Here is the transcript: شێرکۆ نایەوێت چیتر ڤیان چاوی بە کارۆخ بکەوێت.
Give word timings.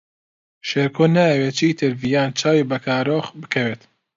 شێرکۆ 0.69 1.05
نایەوێت 1.15 1.55
چیتر 1.59 1.91
ڤیان 2.01 2.29
چاوی 2.39 2.67
بە 2.69 2.77
کارۆخ 2.85 3.25
بکەوێت. 3.41 3.81